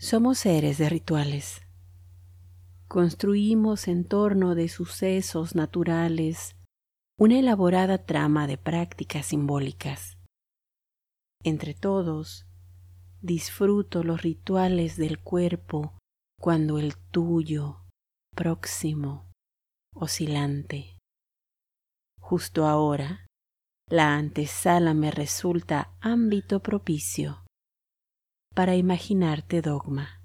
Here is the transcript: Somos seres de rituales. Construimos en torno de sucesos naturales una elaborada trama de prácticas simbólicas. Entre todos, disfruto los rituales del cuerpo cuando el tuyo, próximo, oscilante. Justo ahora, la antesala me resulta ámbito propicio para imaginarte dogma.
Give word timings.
Somos 0.00 0.38
seres 0.38 0.78
de 0.78 0.88
rituales. 0.88 1.60
Construimos 2.86 3.88
en 3.88 4.04
torno 4.04 4.54
de 4.54 4.68
sucesos 4.68 5.56
naturales 5.56 6.54
una 7.18 7.40
elaborada 7.40 8.06
trama 8.06 8.46
de 8.46 8.58
prácticas 8.58 9.26
simbólicas. 9.26 10.16
Entre 11.42 11.74
todos, 11.74 12.46
disfruto 13.22 14.04
los 14.04 14.22
rituales 14.22 14.96
del 14.98 15.18
cuerpo 15.18 15.98
cuando 16.40 16.78
el 16.78 16.96
tuyo, 16.96 17.80
próximo, 18.36 19.28
oscilante. 19.96 20.96
Justo 22.20 22.66
ahora, 22.66 23.26
la 23.90 24.14
antesala 24.14 24.94
me 24.94 25.10
resulta 25.10 25.92
ámbito 26.00 26.62
propicio 26.62 27.42
para 28.58 28.74
imaginarte 28.74 29.62
dogma. 29.62 30.17